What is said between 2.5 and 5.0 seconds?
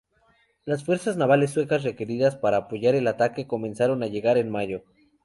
apoyar el ataque comenzaron a llegar en mayo.